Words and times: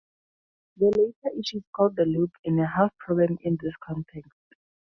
The 0.77 0.87
latter 0.87 1.35
issue 1.37 1.57
is 1.57 1.63
called 1.75 1.95
the 1.95 2.05
loop 2.05 2.31
and 2.43 2.59
a 2.59 2.65
half 2.65 2.89
problem 2.97 3.37
in 3.41 3.59
this 3.61 3.75
context. 3.83 4.31